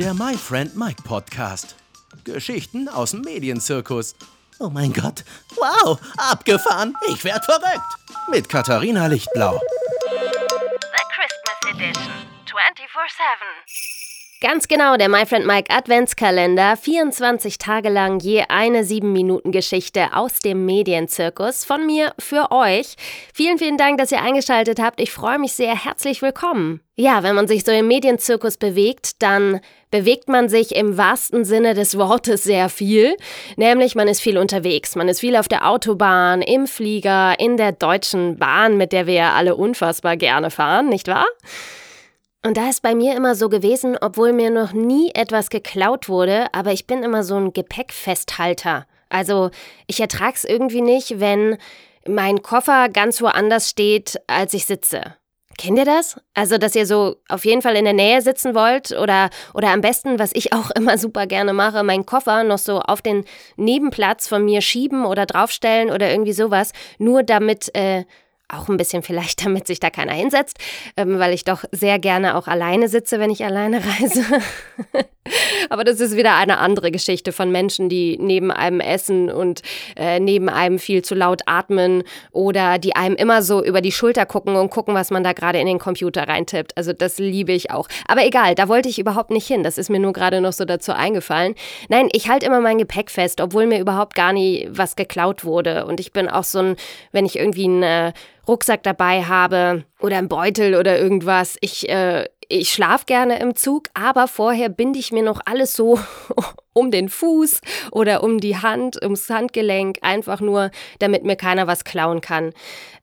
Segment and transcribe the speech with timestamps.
[0.00, 1.76] Der My Friend Mike Podcast.
[2.24, 4.14] Geschichten aus dem Medienzirkus.
[4.58, 5.24] Oh mein Gott.
[5.56, 6.94] Wow, abgefahren.
[7.08, 7.84] Ich werd verrückt.
[8.30, 9.60] Mit Katharina Lichtblau.
[9.60, 12.14] The Christmas Edition.
[12.46, 13.99] 24-7.
[14.42, 16.74] Ganz genau, der My Friend Mike Adventskalender.
[16.74, 21.66] 24 Tage lang je eine 7-Minuten-Geschichte aus dem Medienzirkus.
[21.66, 22.94] Von mir für euch.
[23.34, 24.98] Vielen, vielen Dank, dass ihr eingeschaltet habt.
[24.98, 25.84] Ich freue mich sehr.
[25.84, 26.80] Herzlich willkommen.
[26.96, 29.60] Ja, wenn man sich so im Medienzirkus bewegt, dann
[29.90, 33.14] bewegt man sich im wahrsten Sinne des Wortes sehr viel.
[33.56, 34.96] Nämlich man ist viel unterwegs.
[34.96, 39.14] Man ist viel auf der Autobahn, im Flieger, in der Deutschen Bahn, mit der wir
[39.14, 41.26] ja alle unfassbar gerne fahren, nicht wahr?
[42.42, 46.46] Und da ist bei mir immer so gewesen, obwohl mir noch nie etwas geklaut wurde,
[46.54, 48.86] aber ich bin immer so ein Gepäckfesthalter.
[49.10, 49.50] Also
[49.86, 51.58] ich ertrage es irgendwie nicht, wenn
[52.06, 55.16] mein Koffer ganz woanders steht, als ich sitze.
[55.58, 56.18] Kennt ihr das?
[56.32, 59.82] Also, dass ihr so auf jeden Fall in der Nähe sitzen wollt oder, oder am
[59.82, 64.26] besten, was ich auch immer super gerne mache, meinen Koffer noch so auf den Nebenplatz
[64.26, 68.04] von mir schieben oder draufstellen oder irgendwie sowas, nur damit äh,
[68.52, 70.58] auch ein bisschen vielleicht, damit sich da keiner hinsetzt,
[70.96, 74.24] ähm, weil ich doch sehr gerne auch alleine sitze, wenn ich alleine reise.
[75.70, 79.62] Aber das ist wieder eine andere Geschichte von Menschen, die neben einem essen und
[79.96, 84.26] äh, neben einem viel zu laut atmen oder die einem immer so über die Schulter
[84.26, 86.76] gucken und gucken, was man da gerade in den Computer reintippt.
[86.76, 87.88] Also das liebe ich auch.
[88.08, 89.62] Aber egal, da wollte ich überhaupt nicht hin.
[89.62, 91.54] Das ist mir nur gerade noch so dazu eingefallen.
[91.88, 95.86] Nein, ich halte immer mein Gepäck fest, obwohl mir überhaupt gar nie was geklaut wurde.
[95.86, 96.76] Und ich bin auch so ein,
[97.12, 98.12] wenn ich irgendwie ein äh,
[98.48, 101.56] Rucksack dabei habe oder ein Beutel oder irgendwas.
[101.60, 105.98] Ich, äh, ich schlafe gerne im Zug, aber vorher binde ich mir noch alles so
[106.72, 107.60] um den Fuß
[107.92, 112.52] oder um die Hand, ums Handgelenk, einfach nur, damit mir keiner was klauen kann.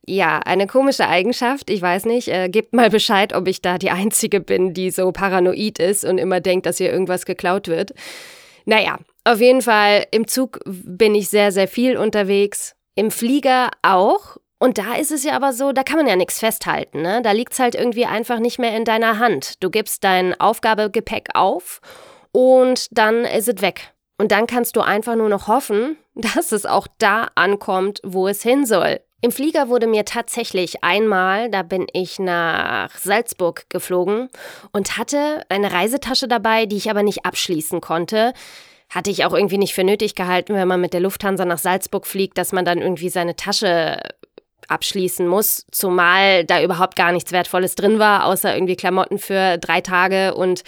[0.06, 2.28] Ja, eine komische Eigenschaft, ich weiß nicht.
[2.28, 6.18] Äh, gebt mal Bescheid, ob ich da die Einzige bin, die so paranoid ist und
[6.18, 7.92] immer denkt, dass hier irgendwas geklaut wird.
[8.64, 12.74] Naja, auf jeden Fall, im Zug bin ich sehr, sehr viel unterwegs.
[12.94, 14.36] Im Flieger auch.
[14.58, 17.02] Und da ist es ja aber so, da kann man ja nichts festhalten.
[17.02, 17.22] Ne?
[17.22, 19.62] Da liegt es halt irgendwie einfach nicht mehr in deiner Hand.
[19.62, 21.80] Du gibst dein Aufgabegepäck auf
[22.32, 23.92] und dann ist es weg.
[24.18, 28.42] Und dann kannst du einfach nur noch hoffen, dass es auch da ankommt, wo es
[28.42, 29.00] hin soll.
[29.20, 34.28] Im Flieger wurde mir tatsächlich einmal, da bin ich nach Salzburg geflogen
[34.72, 38.32] und hatte eine Reisetasche dabei, die ich aber nicht abschließen konnte.
[38.88, 42.06] Hatte ich auch irgendwie nicht für nötig gehalten, wenn man mit der Lufthansa nach Salzburg
[42.06, 43.98] fliegt, dass man dann irgendwie seine Tasche
[44.68, 49.80] abschließen muss, zumal da überhaupt gar nichts Wertvolles drin war, außer irgendwie Klamotten für drei
[49.80, 50.62] Tage und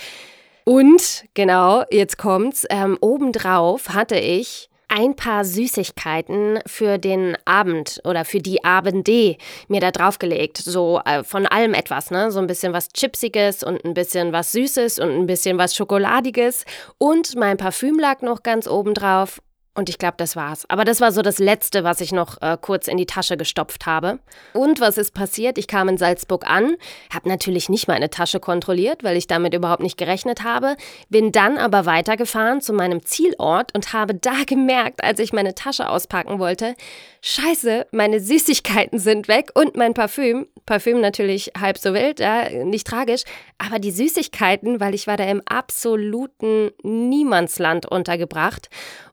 [0.65, 2.67] und genau, jetzt kommt's.
[2.71, 9.37] Ähm, obendrauf hatte ich ein paar Süßigkeiten für den Abend oder für die Abende
[9.69, 10.59] mir da draufgelegt.
[10.59, 12.31] So äh, von allem etwas, ne?
[12.33, 16.65] So ein bisschen was Chipsiges und ein bisschen was Süßes und ein bisschen was Schokoladiges.
[16.99, 19.41] Und mein Parfüm lag noch ganz oben drauf
[19.75, 20.65] und ich glaube, das war's.
[20.69, 23.87] Aber das war so das Letzte, was ich noch äh, kurz in die Tasche gestopft
[23.87, 24.19] habe.
[24.53, 25.59] Und was ist passiert?
[25.59, 26.75] Ich kam in Salzburg an,
[27.13, 30.77] habe natürlich nicht meine Tasche kontrolliert, weil ich damit überhaupt nicht gerechnet habe,
[31.09, 35.89] bin dann aber weitergefahren zu meinem Zielort und habe da gemerkt, als ich meine Tasche
[35.89, 36.75] auspacken wollte,
[37.23, 40.49] scheiße, meine Süßigkeiten sind weg und mein Parfüm.
[40.67, 43.23] Parfüm natürlich halb so wild, ja, nicht tragisch,
[43.59, 48.69] aber die Süßigkeiten, weil ich war da im absoluten Niemandsland untergebracht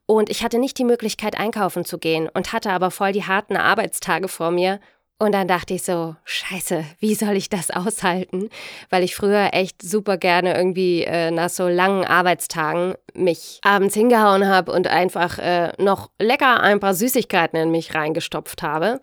[0.08, 3.58] und ich hatte nicht die Möglichkeit, einkaufen zu gehen und hatte aber voll die harten
[3.58, 4.80] Arbeitstage vor mir.
[5.20, 8.50] Und dann dachte ich so, scheiße, wie soll ich das aushalten?
[8.90, 14.48] Weil ich früher echt super gerne irgendwie äh, nach so langen Arbeitstagen mich abends hingehauen
[14.48, 19.02] habe und einfach äh, noch lecker ein paar Süßigkeiten in mich reingestopft habe.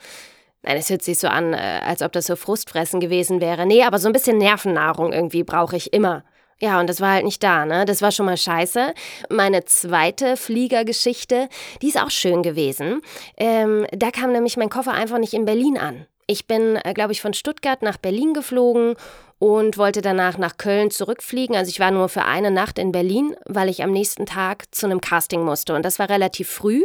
[0.63, 3.67] Nein, es hört sich so an, äh, als ob das so Frustfressen gewesen wäre.
[3.67, 6.25] Nee, aber so ein bisschen Nervennahrung irgendwie brauche ich immer.
[6.61, 7.85] Ja, und das war halt nicht da, ne?
[7.85, 8.95] Das war schon mal scheiße.
[9.29, 11.49] Meine zweite Fliegergeschichte,
[11.83, 13.03] die ist auch schön gewesen.
[13.37, 16.07] Ähm, da kam nämlich mein Koffer einfach nicht in Berlin an.
[16.27, 18.95] Ich bin, äh, glaube ich, von Stuttgart nach Berlin geflogen
[19.39, 21.57] und wollte danach nach Köln zurückfliegen.
[21.57, 24.87] Also ich war nur für eine Nacht in Berlin, weil ich am nächsten Tag zu
[24.87, 25.75] einem Casting musste.
[25.75, 26.83] Und das war relativ früh.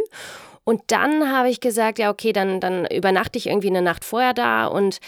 [0.64, 4.34] Und dann habe ich gesagt, ja, okay, dann, dann übernachte ich irgendwie eine Nacht vorher
[4.34, 5.00] da und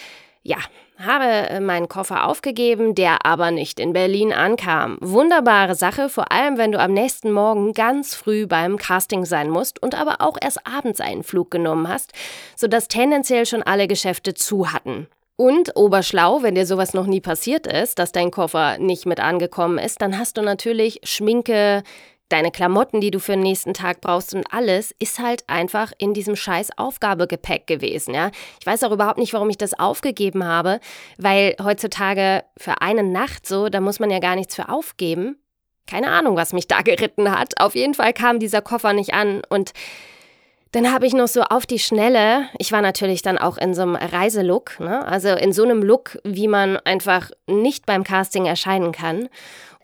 [0.43, 0.56] ja,
[1.05, 4.99] habe äh, meinen Koffer aufgegeben, der aber nicht in Berlin ankam.
[5.01, 9.83] Wunderbare Sache, vor allem wenn du am nächsten Morgen ganz früh beim Casting sein musst
[9.83, 12.13] und aber auch erst abends einen Flug genommen hast,
[12.57, 15.07] sodass tendenziell schon alle Geschäfte zu hatten.
[15.37, 19.79] Und oberschlau, wenn dir sowas noch nie passiert ist, dass dein Koffer nicht mit angekommen
[19.79, 21.83] ist, dann hast du natürlich Schminke,
[22.32, 26.14] deine Klamotten, die du für den nächsten Tag brauchst und alles, ist halt einfach in
[26.14, 28.31] diesem scheiß Aufgabegepäck gewesen, ja.
[28.61, 30.81] Ich weiß auch überhaupt nicht, warum ich das aufgegeben habe,
[31.19, 35.37] weil heutzutage für eine Nacht so, da muss man ja gar nichts für aufgeben.
[35.87, 37.61] Keine Ahnung, was mich da geritten hat.
[37.61, 39.73] Auf jeden Fall kam dieser Koffer nicht an und
[40.73, 43.82] dann habe ich noch so auf die Schnelle, ich war natürlich dann auch in so
[43.82, 45.06] einem Reiselook, ne?
[45.06, 47.31] also in so einem Look, wie man einfach
[47.61, 49.29] nicht beim Casting erscheinen kann.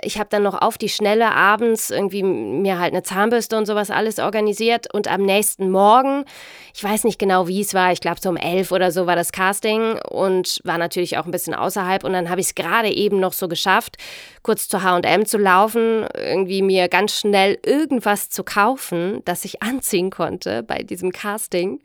[0.00, 3.90] Ich habe dann noch auf die Schnelle abends irgendwie mir halt eine Zahnbürste und sowas
[3.90, 4.92] alles organisiert.
[4.94, 6.24] Und am nächsten Morgen,
[6.72, 9.16] ich weiß nicht genau, wie es war, ich glaube so um elf oder so war
[9.16, 12.04] das Casting und war natürlich auch ein bisschen außerhalb.
[12.04, 13.96] Und dann habe ich es gerade eben noch so geschafft,
[14.44, 20.10] kurz zu H&M zu laufen, irgendwie mir ganz schnell irgendwas zu kaufen, das ich anziehen
[20.10, 21.80] konnte bei diesem Casting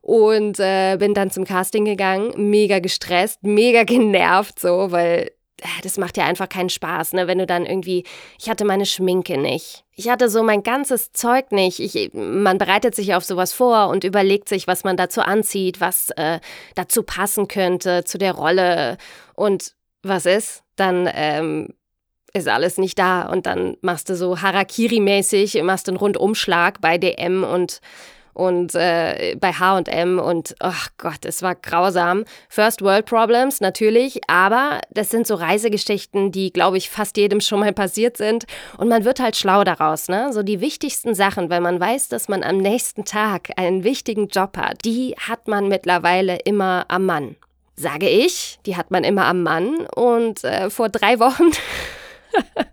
[0.00, 5.30] und äh, bin dann zum Casting gegangen, mega gestresst, mega genervt so, weil
[5.60, 7.26] äh, das macht ja einfach keinen Spaß, ne?
[7.26, 8.04] Wenn du dann irgendwie,
[8.38, 9.84] ich hatte meine Schminke nicht.
[9.94, 11.80] Ich hatte so mein ganzes Zeug nicht.
[11.80, 16.10] Ich, man bereitet sich auf sowas vor und überlegt sich, was man dazu anzieht, was
[16.16, 16.40] äh,
[16.74, 18.96] dazu passen könnte, zu der Rolle.
[19.34, 20.62] Und was ist?
[20.76, 21.74] Dann ähm,
[22.32, 23.22] ist alles nicht da.
[23.28, 27.80] Und dann machst du so Harakiri-mäßig, machst einen Rundumschlag bei DM und
[28.34, 32.24] und äh, bei HM und ach oh Gott, es war grausam.
[32.48, 37.60] First World Problems natürlich, aber das sind so Reisegeschichten, die, glaube ich, fast jedem schon
[37.60, 38.44] mal passiert sind.
[38.78, 40.32] Und man wird halt schlau daraus, ne?
[40.32, 44.56] So die wichtigsten Sachen, weil man weiß, dass man am nächsten Tag einen wichtigen Job
[44.56, 47.36] hat, die hat man mittlerweile immer am Mann.
[47.76, 49.86] Sage ich, die hat man immer am Mann.
[49.94, 51.50] Und äh, vor drei Wochen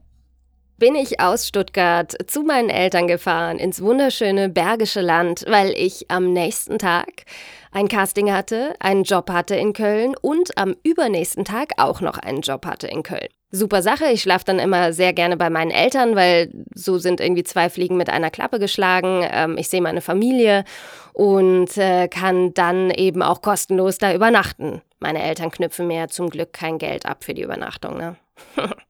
[0.78, 6.34] bin ich aus Stuttgart zu meinen Eltern gefahren ins wunderschöne Bergische Land, weil ich am
[6.34, 7.24] nächsten Tag
[7.72, 12.42] ein Casting hatte, einen Job hatte in Köln und am übernächsten Tag auch noch einen
[12.42, 13.28] Job hatte in Köln.
[13.50, 17.44] Super Sache, ich schlafe dann immer sehr gerne bei meinen Eltern, weil so sind irgendwie
[17.44, 19.26] zwei Fliegen mit einer Klappe geschlagen.
[19.32, 20.66] Ähm, ich sehe meine Familie
[21.14, 24.82] und äh, kann dann eben auch kostenlos da übernachten.
[25.00, 28.16] Meine Eltern knüpfen mir zum Glück kein Geld ab für die Übernachtung, ne?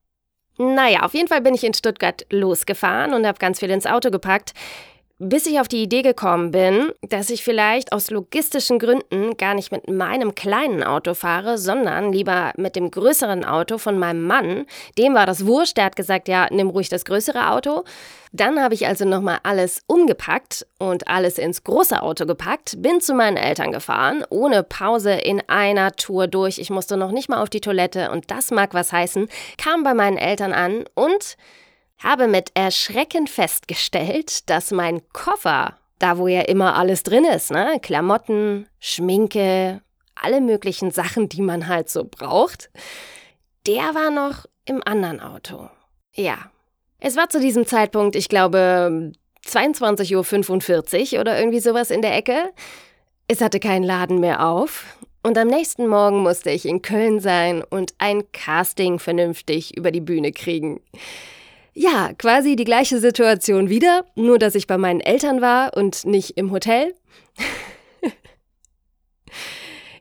[0.57, 4.09] Naja, auf jeden Fall bin ich in Stuttgart losgefahren und habe ganz viel ins Auto
[4.09, 4.53] gepackt,
[5.19, 9.71] bis ich auf die Idee gekommen bin, dass ich vielleicht aus logistischen Gründen gar nicht
[9.71, 14.65] mit meinem kleinen Auto fahre, sondern lieber mit dem größeren Auto von meinem Mann.
[14.97, 17.83] Dem war das wurscht, der hat gesagt, ja, nimm ruhig das größere Auto.
[18.31, 23.15] Dann habe ich also nochmal alles umgepackt und alles ins große Auto gepackt, bin zu
[23.15, 26.59] meinen Eltern gefahren, ohne Pause in einer Tour durch.
[26.59, 29.95] Ich musste noch nicht mal auf die Toilette und das mag was heißen, kam bei
[29.95, 31.37] meinen Eltern an und
[31.99, 37.79] habe mit Erschrecken festgestellt, dass mein Koffer, da wo ja immer alles drin ist, ne,
[37.81, 39.81] Klamotten, Schminke,
[40.15, 42.69] alle möglichen Sachen, die man halt so braucht,
[43.65, 45.69] der war noch im anderen Auto.
[46.13, 46.37] Ja.
[46.99, 49.11] Es war zu diesem Zeitpunkt, ich glaube,
[49.45, 52.51] 22.45 Uhr oder irgendwie sowas in der Ecke.
[53.27, 54.97] Es hatte keinen Laden mehr auf.
[55.21, 60.01] Und am nächsten Morgen musste ich in Köln sein und ein Casting vernünftig über die
[60.01, 60.79] Bühne kriegen.
[61.79, 66.31] Ja, quasi die gleiche Situation wieder, nur dass ich bei meinen Eltern war und nicht
[66.35, 66.95] im Hotel.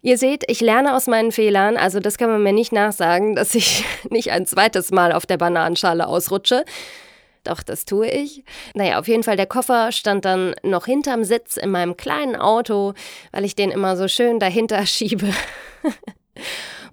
[0.01, 3.55] Ihr seht, ich lerne aus meinen Fehlern, also das kann man mir nicht nachsagen, dass
[3.55, 6.65] ich nicht ein zweites Mal auf der Bananenschale ausrutsche.
[7.45, 8.43] Doch, das tue ich.
[8.73, 12.95] Naja, auf jeden Fall, der Koffer stand dann noch hinterm Sitz in meinem kleinen Auto,
[13.33, 15.29] weil ich den immer so schön dahinter schiebe.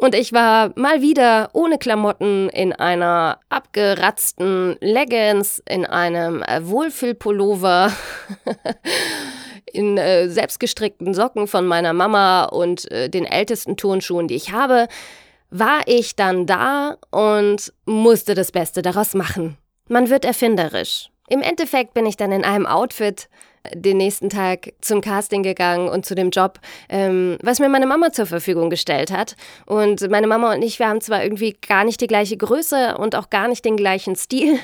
[0.04, 7.90] Und ich war mal wieder ohne Klamotten in einer abgeratzten Leggings, in einem äh, Wohlfühlpullover,
[9.72, 14.90] in äh, selbstgestrickten Socken von meiner Mama und äh, den ältesten Turnschuhen, die ich habe,
[15.52, 19.58] war ich dann da und musste das Beste daraus machen.
[19.88, 21.12] Man wird erfinderisch.
[21.30, 23.30] Im Endeffekt bin ich dann in einem Outfit
[23.74, 28.12] den nächsten Tag zum Casting gegangen und zu dem Job, ähm, was mir meine Mama
[28.12, 29.36] zur Verfügung gestellt hat.
[29.66, 33.16] Und meine Mama und ich, wir haben zwar irgendwie gar nicht die gleiche Größe und
[33.16, 34.60] auch gar nicht den gleichen Stil,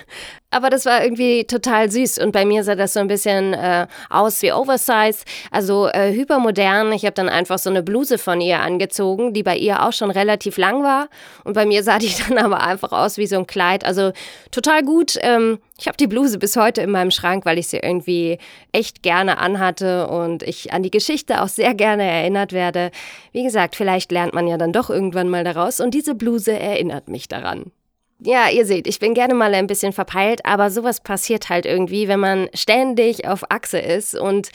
[0.51, 2.20] aber das war irgendwie total süß.
[2.20, 6.91] Und bei mir sah das so ein bisschen äh, aus wie Oversize, also äh, hypermodern.
[6.91, 10.10] Ich habe dann einfach so eine Bluse von ihr angezogen, die bei ihr auch schon
[10.10, 11.08] relativ lang war.
[11.44, 13.86] Und bei mir sah die dann aber einfach aus wie so ein Kleid.
[13.86, 14.12] Also
[14.51, 15.18] total gut.
[15.22, 18.38] Ähm, ich habe die Bluse bis heute in meinem Schrank, weil ich sie irgendwie
[18.72, 22.91] echt gerne anhatte und ich an die Geschichte auch sehr gerne erinnert werde.
[23.32, 27.08] Wie gesagt, vielleicht lernt man ja dann doch irgendwann mal daraus und diese Bluse erinnert
[27.08, 27.72] mich daran.
[28.21, 32.07] Ja, ihr seht, ich bin gerne mal ein bisschen verpeilt, aber sowas passiert halt irgendwie,
[32.09, 34.49] wenn man ständig auf Achse ist und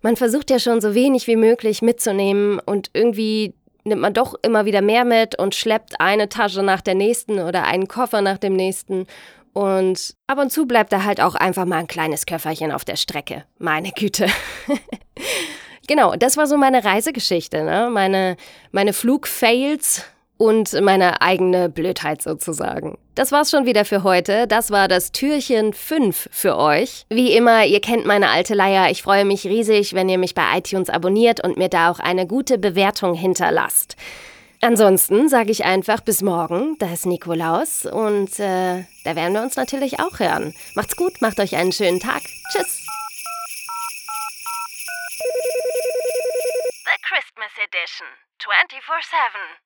[0.00, 4.64] man versucht ja schon so wenig wie möglich mitzunehmen und irgendwie nimmt man doch immer
[4.64, 8.54] wieder mehr mit und schleppt eine Tasche nach der nächsten oder einen Koffer nach dem
[8.54, 9.06] nächsten.
[9.52, 12.96] Und ab und zu bleibt da halt auch einfach mal ein kleines Köfferchen auf der
[12.96, 13.44] Strecke.
[13.58, 14.26] Meine Güte.
[15.88, 17.90] genau, das war so meine Reisegeschichte, ne?
[17.92, 18.36] Meine,
[18.70, 20.04] meine Flugfails
[20.40, 22.96] und meine eigene Blödheit sozusagen.
[23.14, 24.46] Das war's schon wieder für heute.
[24.46, 27.04] Das war das Türchen 5 für euch.
[27.10, 28.90] Wie immer, ihr kennt meine alte Leier.
[28.90, 32.26] Ich freue mich riesig, wenn ihr mich bei iTunes abonniert und mir da auch eine
[32.26, 33.96] gute Bewertung hinterlasst.
[34.62, 39.56] Ansonsten sage ich einfach bis morgen, da ist Nikolaus und äh, da werden wir uns
[39.56, 40.54] natürlich auch hören.
[40.74, 42.22] Macht's gut, macht euch einen schönen Tag.
[42.50, 42.86] Tschüss.
[46.86, 49.60] The Christmas Edition, 24 7.